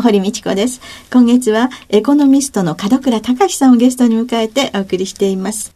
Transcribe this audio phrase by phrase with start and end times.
[0.00, 0.80] 堀道子です。
[1.12, 5.74] 今月はエコノミストの門倉隆さんをゲストに迎えてお送りしています。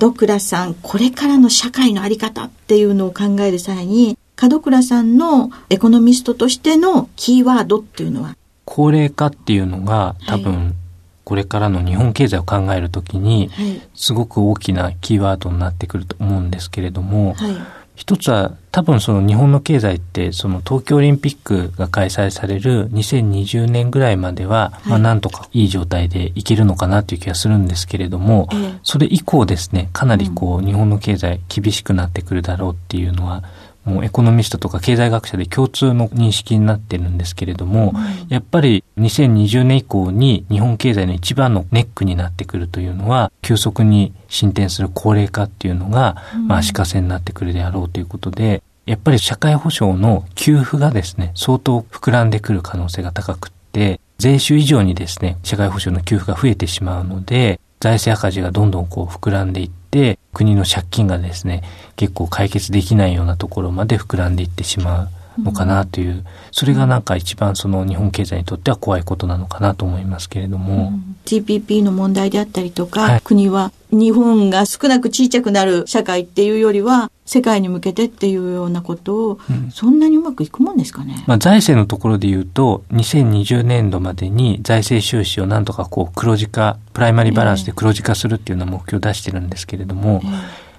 [0.00, 8.36] 門倉さん、これからの社会のあり方っていうのを考える際に、門倉さんのエコノミストとしてのキーワードっていうのは？
[8.64, 10.74] 高齢化っていうのが多分、
[11.22, 13.50] これからの日本経済を考えるときに、
[13.94, 17.56] すごく大きなキーワードになってくると思うんですけれども、はい、
[17.94, 33.44] 一つは多分その日本の経済ってその東京オリンピックが開催される2020年ぐらいまでは、はい、まあなんとかいい状態でいけるのかなという気がするんですけれども、ええ、それ以降ですね、かなりこう日本の経済厳しくなってくるだろうっていうのは
[33.84, 37.92] もうエコノミストとか経済学者で共通の認識になってるんですけれども、
[38.28, 59.83] やっぱり2020年以降に日本経済の一番のネックになってくるというのは、急速に進展する高齢化っていうのが、まあ足かせになってくるであろうということで、やっぱり社会保障の給付がですね、相当膨らんでくる可能性が高くって、税収以上にですね、社会保障の給付が増えてしまうので、財政赤字がどんどんこう膨らんでいって、
[60.32, 61.62] 国の借金がですね、
[61.96, 65.08] 結構解決できないようなところまで膨らんでいってしまう。
[65.42, 70.92] のかなという、それがなんか一番その日本経済にとっては怖いことなのかなと思いますけれども。
[70.94, 79.38] うん、TPP の問題であったりとか、はい、国は日本が少なく小さくなる社会っていうよりは、世界に向けてっていうようなことを、
[79.70, 81.24] そんなにうまくいくもんですかね？
[81.26, 90.30] まあ、財政のところで言うと、2020年度までに財政収支をなんとかこう黒字化、プライマリーバランスで黒字化するっていうような目標を出してるんですけれども、えー、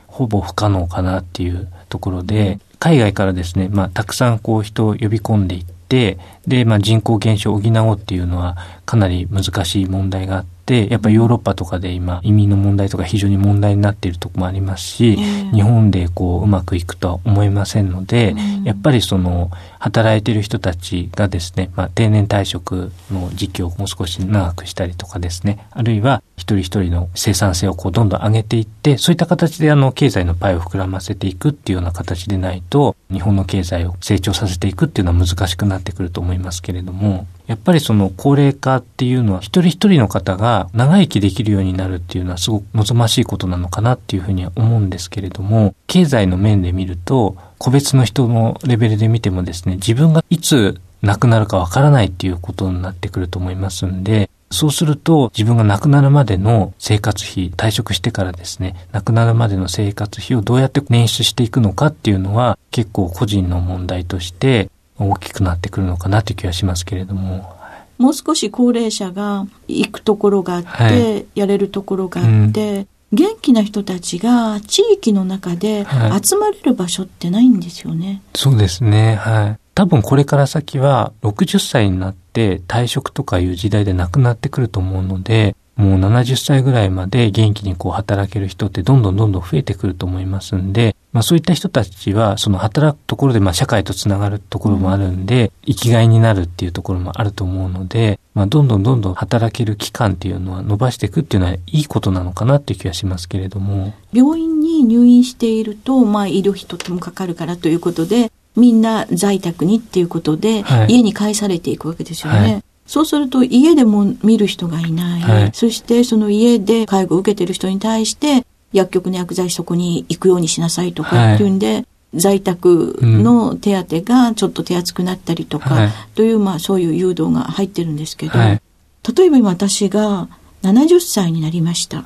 [0.08, 8.56] ほぼ不可能かなっていうところで、海外からですね、まあ、たくさんこう人を呼び込んでいって、で、まあ、人口減少を補おうっていうのは
[8.86, 15.16] かなり難しい問題があって、、やっぱヨーロッパとかで今移民の問題とか非常に問題になっているところもありますし、
[15.54, 67.52] 日本でこううまくいくとは思いませんので、やっぱりその働いている人たちがですね、まあ、定年退職の時期をもう少し長くしたりとかですね、あるいは一人一人の生産性をこうどんどん上げていって、そういった形であの経済のパイを膨らませていくっていうような形でないと、日本の経済を成長させていくっていうのは難しくなってくると思いますけれども、やっぱりその高齢化っていうのは一人一人の方が長生きできるようになるっていうのはすごく望ましいことなのかなっていうふうには思うんですけれども、経済の面で見ると、個別の人のレベルで見てもですね、自分がいつ亡くなるかわからないっていうことになってくると思いますんで、そうすると自分が亡くなるまでの生活費、退職してからですね、亡くなるまでの生活費をどうやって捻出していくのかっていうのは結構個人の問題として大きくなってくるのかなという気がしますけれども。
[67.98, 75.86] もう少し高齢者が行くところがあって、はい、やれるところがあって、うん、元気な人たちが地域の中で
[76.24, 78.08] 集まれる場所ってないんですよね。
[78.08, 79.16] はい、そうですね。
[79.16, 79.60] はい。
[79.74, 103.94] 多分これから先は60歳になって退職とかいう時代でなくなってくると思うので、もう70歳ぐらいまで元気にこう働ける人ってどんどんどんどん増えてくると思いますんで、まあそういった人たちはその働くところでまあ社会とつながるところもあるんで、生きがいになるっていうところもあると思うので、まあどんどんどんどん働ける期間っていうのは伸ばしていくっていうのはいいことなのかなっていう気がしますけれども。
[104.12, 112.40] 病院に入院していると、まあ医療費とてもかかるからということで、みんな在宅にっていうことで、はい、家に帰されていくわけですよね。
[112.40, 112.64] はい。
[112.88, 121.86] そうすると家でも見る人がいない、はい、そしてその家で介護を受けてる人に対して薬局の薬剤師そこに行くようにしなさいとかっていうんで、はい、
[122.16, 130.28] 在宅の手当がちょっと手厚くなったりとか、という、まあそういう誘導が入ってるんですけど、例えば今私が
[130.64, 132.04] 70歳になりました。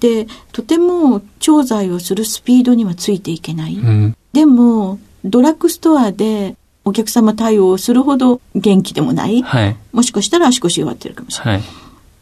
[0.00, 3.76] で、とても調剤をするスピードにはついていけない。
[3.76, 9.42] うん、でも、ドラッグストアでお客様対応をするほど元気でもない。
[9.42, 11.62] はい、もしかしたら足腰弱ってるかもしれない、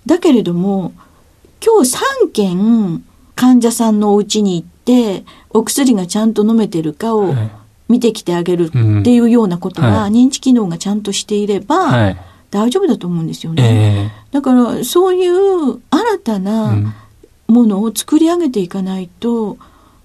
[0.07, 0.93] だけれども、
[1.65, 3.05] 今日3件
[3.43, 7.35] 患者さんのお家に行って、お薬がちゃんと飲めてるかを
[7.89, 8.71] 見てきてあげるっ
[9.03, 12.15] ていうようなことは、認知機能がちゃんとしていれば、
[12.53, 14.13] 大丈夫だと思うんですよね。
[14.31, 16.95] えー、だから、そういう新たな
[17.49, 19.59] ものを作り上げていかないと、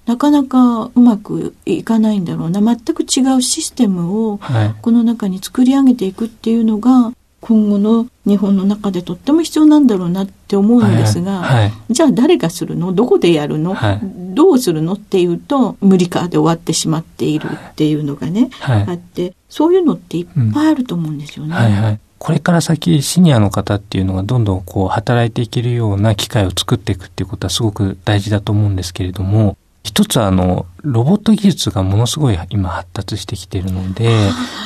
[0.07, 2.59] なかなかうまくいかないんだろうな。
[2.59, 4.39] 全く違うシステムを
[4.81, 7.11] この中に作り上げていくっていうのが
[7.47, 11.69] 今後の日本の中でとっても必要なんだろうなって思うんですが、はい。
[11.69, 12.91] はい、じゃあ誰がするの？
[12.91, 21.51] どこでやるの、はい、どうするのっていうと無理かで終わってしまっているっていうのがね、あってそういうのっていっぱいあると思うんですよね。
[21.51, 21.57] うん。
[21.57, 21.99] はいはい。
[22.19, 29.55] これから先シニアの方っていうのがどんどんこう働いていけるような機会を作っていくっていうことはすごく大事だと思うんですけれども、
[29.87, 34.11] 一つあの、ロボット技術がものすごい今発達してきているので、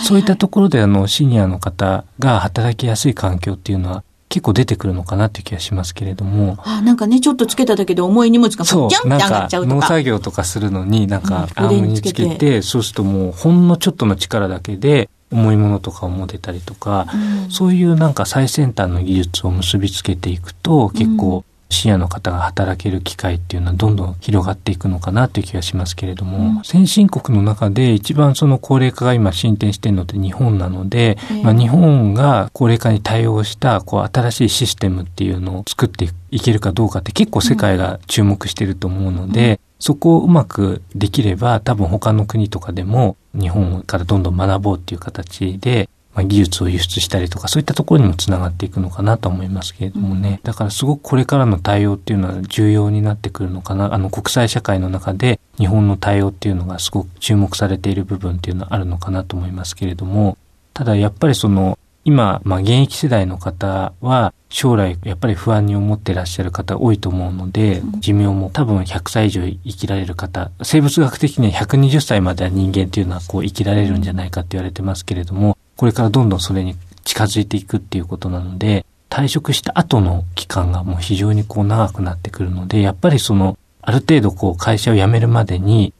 [0.03, 6.57] そういったところであの、シニアの方が働きやすい環境っていうのは結構出てくるのかなっていう気がしますけれども。
[6.63, 9.75] あなんかね、ちょっとつけただけで重い荷物がジャンって上がっちゃうとか。
[9.75, 50.39] 農作業とかするのになんかアームにつけて、そうするともうほんのちょっとの力だけで重いものとかを持てたりとか、うん、そういうなんか最先端の技術を結びつけていくと結構視野の方が働ける機会っていうのはどんどん広がっていくのかなという気がしますけれども、うん、先進国の中で一番その高齢化が今進展しているのって日本なので、えー、まあ、日本が高齢化に対応したこう新しいシステムっていうのを作っていけるかどうかって結構世界が注目してると思うので、うん、そこをうまくできれば多分他の国とかでも日本からどんどん学ぼうっていう形でまあ、技術を輸出したりとか、そういったところにもつながっていくのかなと思いますけれどもね。
[50.43, 53.93] だからすごくこれからの対応っていうのは重要になってくるのかな。
[53.93, 60.37] あの、国際社会の中で日本の対応っていうのがすごく注目されている部分っていうのはあるのかなと思いますけれども、
[60.73, 85.95] ただやっぱりその、今、まあ、現役世代の方は、将来、やっぱり不安に思ってらっしゃる方多いと思うので、寿命も多分100歳以上生きられる方、生物学的には120歳までは人間っていうのはこう生きられるんじゃないかって言われてますけれども、これからどんどんそれに近づいていくっていうことなので、退職した後の期間がもう非常にこう長くなってくるので、やっぱりその、ある程度こう会社を辞めるまでに、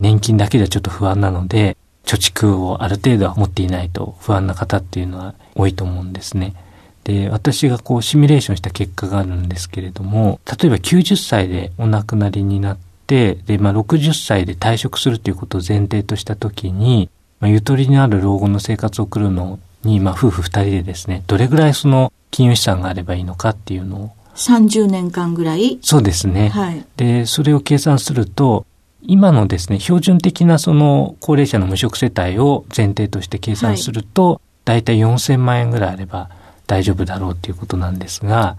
[0.00, 6.54] 年金だけではちょっと不安なので、貯蓄をある程度は持っていないと不安な方っていうのは多いと思うんですね。
[7.04, 17.10] で、私がこうシミュレーションした結果があるんですけれども、例えば90歳でお亡くなりになって、で、まあ60歳で退職するということを前提としたときに、
[17.40, 24.10] まあ、ゆとりのある老後の生活を送るのに、まあ、夫婦二人でですね、どれぐらいその金融資産があればいいのかっていうのを。
[24.34, 25.78] 30年間ぐらい？
[25.80, 26.50] そうですね。
[26.50, 26.84] はい。
[26.96, 28.66] で、それを計算すると、
[29.02, 36.28] 今のですね、標準的なその高齢者の無職世帯を前提として計算すると、はい、だいたい4000万円ぐらいあれば
[36.66, 38.56] 大丈夫だろうっていうことなんですが、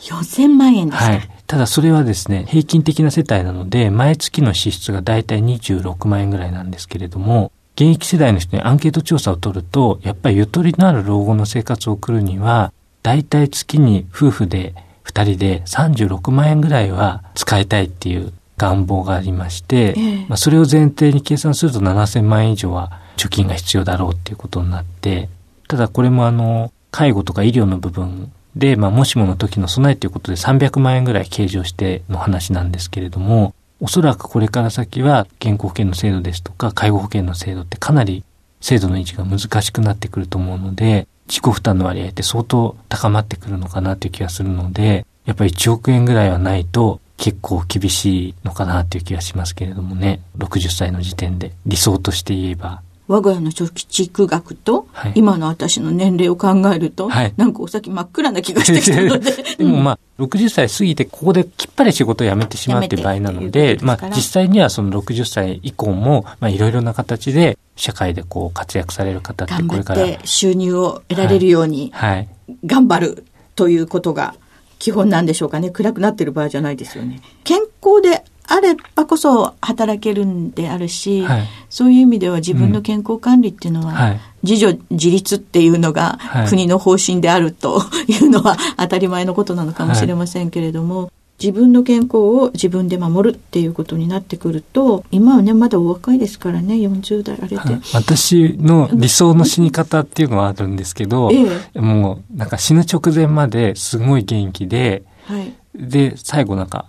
[0.00, 1.04] 4000万円ですか？
[1.04, 1.28] はい。
[1.46, 14.74] ただそれはですね、平均的な世帯なので、毎月の支出がだいたい26万円ぐらいなんですけれども、現役世代の人にアンケート調査を取ると、やっぱりゆとりのある老後の生活を送るには、だいたい月に夫婦で
[15.04, 25.28] 2人で36万円ぐらいは使いたいっていう願望がありまして、えー、まあ、それを前提に計算すると7000万円以上は貯金が必要だろうっていうことになって、
[25.66, 38.22] ただこれもあの、介護とか医療の部分で、まあ、もしもの時の備えということで300万円ぐらい計上しての話なんですけれども、おそらくこれから先は健康保険の制度ですとか介護保険の制度ってかなり
[38.60, 50.20] 制度の維持が難しくなってくると思うので、自己負担の割合って相当高まってくるのかなという気がするので、やっぱり1億円ぐらいはないと結構厳しいのかなという気がしますけれどもね。
[50.38, 52.82] 60歳の時点で理想として言えば。
[53.08, 59.32] 我が家の貯蓄額と、はい、今の私の年齢を考えると、はい、なんかお先真っ暗な気がしてきたので。
[59.58, 70.06] でもまあ、60歳過ぎて、ここできっぱり仕事を辞めてしまうっていう場合なので、まあ、実際にはその60歳以降も、まあ、いろいろな形で、社会でこう活躍される方ってこれから。
[70.24, 72.28] 収入を得られるように、はい、
[72.64, 73.24] 頑張る
[73.56, 74.34] ということが
[74.78, 75.70] 基本なんでしょうかね。
[75.70, 77.20] 暗くなってる場合じゃないですよね。
[77.44, 86.18] 健康であればこそ働けるんであるし、はい、そういう意味では自分の健康管理っていうのは、はい、自助自立っていうのが
[86.48, 91.10] 国の方針であるというのは当たり前のことなのかもしれませんけれども、
[91.42, 101.44] 自分の健康を自分で守るっていうことになってくると今はねまだお若いですからね40代あれで、はい、私の理想の死に方っていうのはあるんですけど、え
[101.74, 106.86] え、もうなんか死ぬ直前まですごい元気で、はい、で最後なんか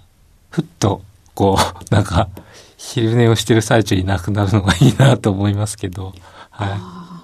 [0.52, 1.02] ふっと
[1.36, 1.64] こう
[1.94, 2.30] なんか
[2.78, 6.14] 昼寝をしてる最中に亡くなるのがいいなと思いますけど、
[6.50, 6.70] はい、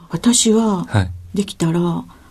[0.10, 0.86] 私は
[1.34, 1.80] できたら、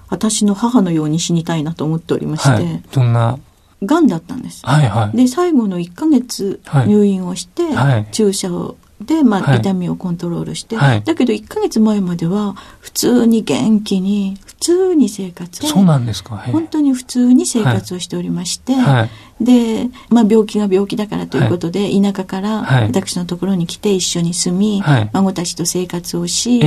[0.09, 3.39] 私の母のように死にたいなと思っておりまして、はい、どんな？
[3.85, 4.67] がんだったんです。
[4.67, 8.77] はいはい、で最後の1か月入院をして、はい、注射を
[9.09, 16.37] で、まあ、痛みをコントロールして、はい、だけど1か月前までは普通に元気に普通に生活そうなんですか。
[16.37, 19.09] 本当に普通に生活をしておりまして、は
[19.41, 26.61] い、で、まあ、病気が病気だからということで、田舎から私のところに来て一緒に住み、孫たちと生活をし、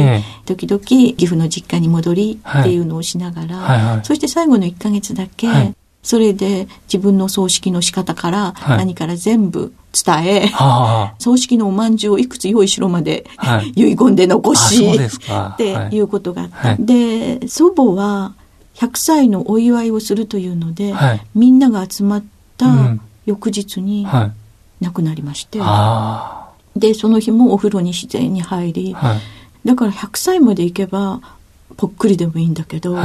[0.45, 5.47] 時々岐阜の実家に戻りっていうのをしながら、そして最後の1か月だけ、
[6.03, 15.99] それで自分の葬式の仕方から何から全部伝え、はい、葬式のおまんじゅうをいくつ用意しろまで、はい、 遺言で残し、 ってい。
[15.99, 16.69] うことがあった。
[16.69, 18.33] はい、で、祖母は
[18.75, 22.23] 100歳のお祝いをするというので、はい、みんなが集まっ
[22.57, 22.67] た
[23.25, 24.07] 翌日に
[24.79, 25.59] 亡くなりまして、
[26.75, 28.95] で、その日もお風呂に自然に入り、
[29.65, 31.19] だから100歳まで行けば
[31.77, 32.97] ぽっくりでもいいんだけど、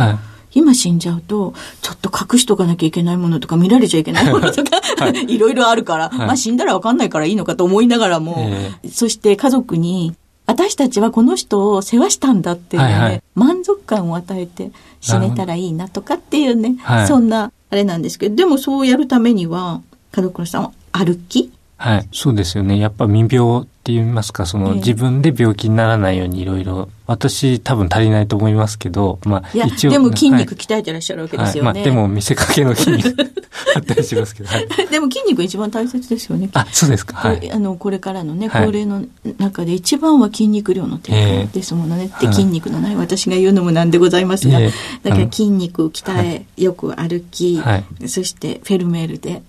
[0.57, 10.15] 今死んじゃうと、ちょっと隠しとかなきゃいけないものとか見られちゃいけないものとか、 はい、 いろいろあるから、はい、まあ死んだらわかんないからいいのかと思いながらも、えー、そして家族に、
[10.47, 14.71] 私たちはこの人を世話したんだっていうね、はいはい、満足感を与えて
[15.01, 19.83] 死ねたらいいなとかっていうね、そんなあれなんですけど、でもそうやるためには、
[20.17, 21.53] 門倉さんは歩き？
[21.77, 22.79] はい、そうですよね。
[22.79, 29.91] やっぱ未病って言いますか、その、自分で病気にならないようにいろいろ、私多分足りないと思いますけど、まあ一応。
[29.93, 31.69] でも筋肉鍛えてらっしゃるわけですよね。
[31.69, 33.15] はい、まあでも見せかけの筋肉
[33.77, 36.51] あったりしますけど、はい、 でも筋肉一番大切ですよね。
[36.53, 37.17] あ、そうですか。
[37.17, 37.53] はい。
[37.53, 39.05] あの、これからのね、高齢の
[39.39, 44.69] 中で一番は筋肉量の低下ですものね、って筋肉のない私が言うのもなんでございますが、だ
[45.13, 47.63] から筋肉を鍛え、よく歩き、
[48.09, 49.43] そしてフェルメールで、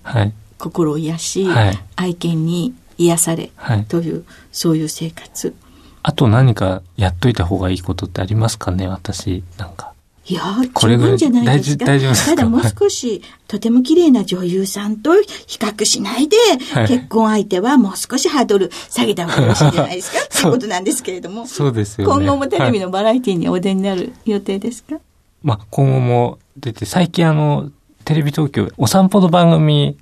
[0.58, 1.48] 心を癒し、
[1.96, 3.50] 愛犬に癒され
[3.88, 5.54] という、はい、そういう生活。
[6.02, 8.86] あと何かやっといた方がいいことってありますかね？
[8.88, 9.92] 私なんか。
[10.30, 10.42] いや
[10.74, 11.86] これぐじゃないですか。
[11.86, 15.14] 大丈夫ただもう少し、とても綺麗な女優さんと
[15.46, 16.36] 比較しないで、
[16.74, 20.18] はい、結婚相手はもう少しハードル下げた方がよろしいんじゃないですか？
[20.24, 21.46] っていうことなんですけれども。
[21.46, 22.14] そうですよね。
[22.14, 25.02] 今後もテレビのバラエティにお出になる予定ですか、はい、
[25.42, 27.70] まあ今後も出て、最近あの、
[28.04, 29.96] テレビ東京、お散歩の番組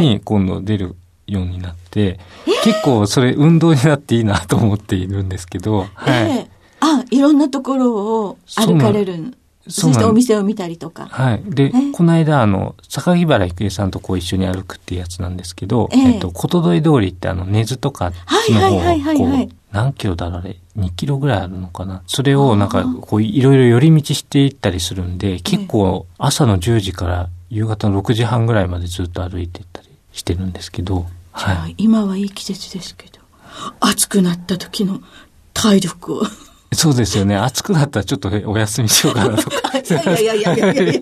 [0.00, 0.96] に今度出る
[1.30, 2.18] ようになって、
[2.64, 6.50] 結構それ運動になっていいなと思っているんですけど、はい。
[6.80, 9.34] あ、いろんなところを歩かれる
[9.68, 11.06] そしてお店を見たりとか。
[11.06, 11.42] はい。
[11.44, 18.12] で、この間、あの、坂木原郁恵さんとこう一緒に歩くっていうやつなんですけど、えっと、ことどい通りってあの、根津とか
[18.48, 18.80] の方を、
[19.16, 22.02] こう、何キロだろうあれ ?2 キロぐらいあるのかな？
[22.06, 33.20] それをなんか、こう、いろいろ寄り道していったりするんで、結構朝の10時から夕方の6時半ぐらいまでずっと歩いていったりしてるんですけど、はい、今はいい季節ですけど
[33.80, 35.00] 暑くなった時の
[35.54, 36.22] 体力を。
[36.72, 37.36] そうですよね。
[37.36, 39.78] 暑くなったらちょっとお休みしようかなとか。
[39.78, 40.92] いやいやいやいやいやいや。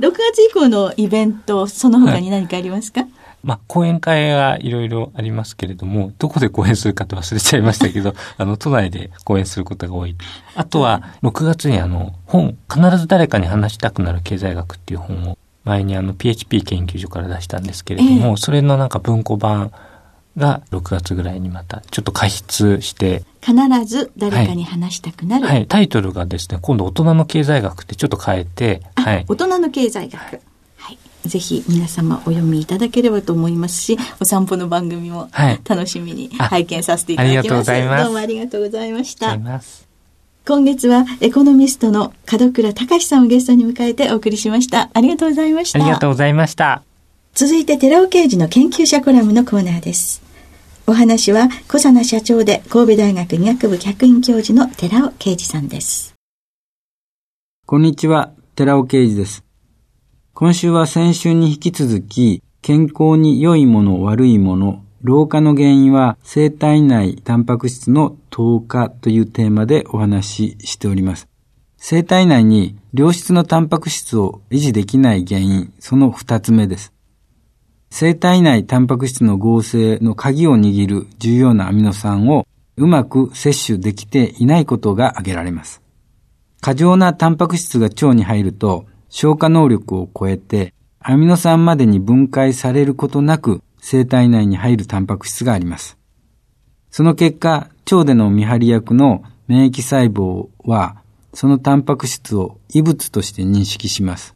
[0.00, 3.10] 6月以降のイベントその他に何かありますか、はい。
[3.42, 10.16] まあ、講演会がいろいろありますけれども、どこで講演するかと忘れちゃいましたけど、 あの、都内で講演することが多い。
[10.54, 19.70] あとは、6月にあの、本、必ず誰かに話したくなる経済学っていう本を前にあの PHP 研究所から出したんですけれども、えー、それのなんか文庫版
[20.36, 30.40] が6月ぐらいにまたちょっと加筆して必ず誰かに話したくなる、はい、はい、タイトルがですね今度大人の経済学ってちょっと変えて、はい、大人の経済学、
[30.76, 35.28] はい、ぜひ皆様お読みいただければと思いますしお散歩の番組も
[35.68, 38.04] 楽しみに拝見させていただきます、はい、ます。
[38.04, 39.87] どうもありがとうございました
[40.48, 44.88] 今月はエコノミストの門倉隆さんをゲストに迎えてお送りしました。
[44.94, 45.78] ありがとうございました。
[45.78, 46.82] ありがとうございました。
[47.34, 50.22] 続いて寺尾刑事の研究者コラムのコーナーです。
[50.86, 56.14] お話は小佐奈社長で神戸大学医学部客員教授の寺尾啓二さんです。
[57.66, 59.44] こんにちは、寺尾啓二です。
[60.32, 71.28] 今週は先週に引き続き、健康に良いもの悪いもの老化の原因は生体内タンパク質の糖化というテーマでお話ししております。
[71.76, 76.92] 生体内に良質のタンパク質を維持できない原因、その二つ目です。
[77.90, 85.80] 生体内タンパク質の合成の鍵を握る重要なアミノ酸をうまく摂取できていないことが挙げられます。
[86.60, 95.98] 過剰なタンパク質が腸に入ると消化能力を超えてアミノ酸までに分解されることなく生体内に入るタンパク質があります。
[96.90, 101.02] その結果、腸での見張り役の免疫細胞は、
[101.34, 104.34] そのタンパク質を異物として認識します。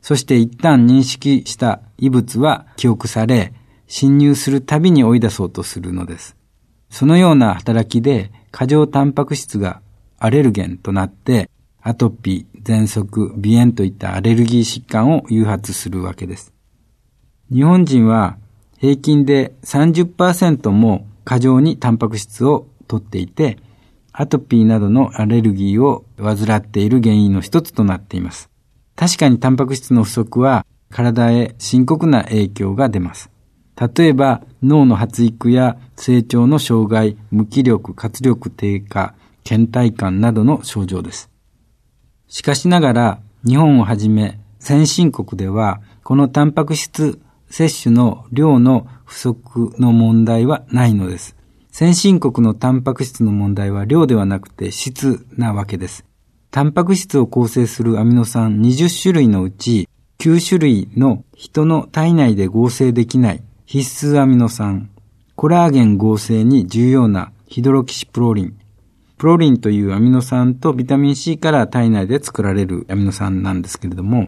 [0.00, 3.54] そして一旦認識した異物は記憶され、
[3.86, 6.36] 侵入するたびに追い出そうとするのです。
[6.90, 9.80] そのような働きで過剰タンパク質が
[10.18, 11.48] アレルゲンとなって、
[11.80, 16.52] アトピー、喘息、鼻炎といったアレルギー疾患を誘発するわけです。
[17.52, 18.38] 日本人は
[18.82, 23.58] 平均で30%も過剰にタンパク質をとっていて、
[24.10, 28.50] アトピーなどのアレルギーを患っている原因の一つとなっています。
[28.96, 33.30] 確かにタンパク質の不足は体へ深刻な影響が出ます。
[33.96, 41.30] 例えば脳の発育や成長の障害、無気力、活力低下、倦怠感などの症状です。
[42.26, 47.20] しかしながら日本をはじめ先進国ではこのタンパク質
[47.52, 51.36] 摂取の量の不足の問題はないのです。
[51.70, 56.06] 先進国のタンパク質の問題は量ではなくて質なわけです。
[56.50, 59.86] タンパク質を構成するアミノ酸20種類のうち
[60.18, 64.90] 9種類の人の体内で合成できない必須アミノ酸、
[65.36, 68.56] コラーゲン合成に重要なヒドロキシプロリン。
[69.18, 74.26] プロリンというアミノ酸とビタミン C から体内で作られるアミノ酸なんですけれども、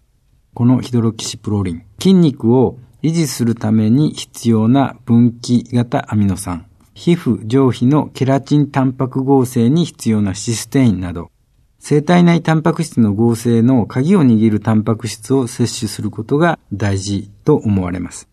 [0.53, 11.29] このヒドロキシプロリン、筋肉を維持するために必要な分岐型アミノ酸、皮膚上皮のケラチンタンパク合成に必要なシステインなど、
[11.77, 18.27] 生体内タンパク質の合成の鍵を握るタンパク質を摂取することが大事と思われます。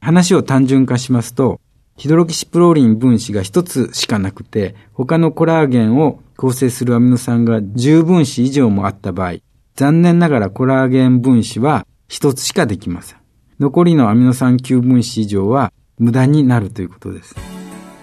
[0.00, 1.60] 話を単純化しますと、
[1.96, 9.34] ヒドロキシプロリン分子が一つしかなくて、他のコラーゲンを構成するアミノ酸が10分子以上もあった場合、
[9.76, 13.25] 残念ながらコラーゲン分子は一つしかできません。
[13.58, 17.34] 残りのアミノ酸9分子以上は無駄になるということです。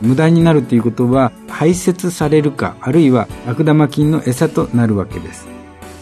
[0.02, 5.48] 無駄になるということは排泄されるかあるいは悪玉菌の餌となるわけです。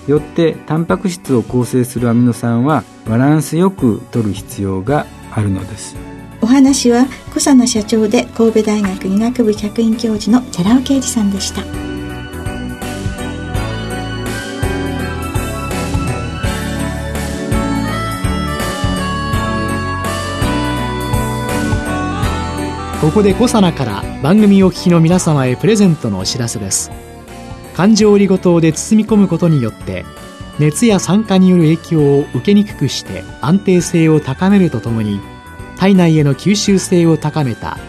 [0.07, 5.95] よってタンパク質を構成するアミノ酸はバランスよく取る必要があるのです。
[6.41, 11.61] お話は小佐野社長で神戸大学医学部客員教授の寺尾啓二さんでした。
[23.01, 26.91] ここでコサナから番組お聞きの皆様へプレゼントのお知らせです。
[27.75, 30.05] 環状オリゴ糖で包み込むことによって
[30.59, 35.19] 熱や酸化による影響を受けにくくして安定性を高めるとともに
[35.77, 37.79] 体内への吸収性を高めた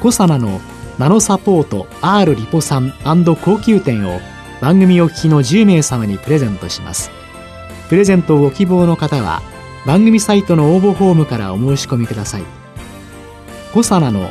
[0.00, 0.62] コサナの
[0.98, 4.18] ナノサポート R リポ酸高級店を
[4.62, 7.10] 番組お聞きの10名様にプレゼントします。
[7.90, 9.42] プレゼントをご希望の方は
[9.84, 12.44] 番組サイトの応募フォームからお申し込みください。
[13.74, 14.30] コサナの